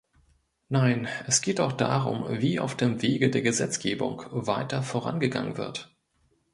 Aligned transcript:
Nein, 0.69 1.07
es 1.27 1.43
geht 1.43 1.59
auch 1.59 1.73
darum, 1.73 2.25
wie 2.27 2.59
auf 2.59 2.75
dem 2.75 3.03
Wege 3.03 3.29
der 3.29 3.43
Gesetzgebung 3.43 4.23
weiter 4.31 4.81
vorangegangen 4.81 5.57
wird. 5.57 5.95